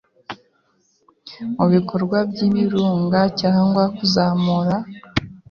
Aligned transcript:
mubikorwa 1.57 2.17
byibirunga 2.31 3.21
cyangwa 3.39 3.83
kuzamura 3.97 4.75